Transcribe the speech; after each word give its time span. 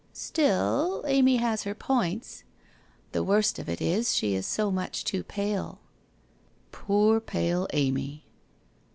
'Still 0.31 1.03
Amy 1.05 1.35
has 1.35 1.61
her 1.61 1.75
points. 1.75 2.43
The 3.11 3.21
worst 3.21 3.59
of 3.59 3.69
it 3.69 3.79
is, 3.79 4.15
she 4.15 4.33
is 4.33 4.47
so 4.47 4.71
much 4.71 5.03
too 5.05 5.21
pale.'' 5.23 5.79
Poor 6.71 7.19
pale 7.19 7.67
Amy 7.71 8.25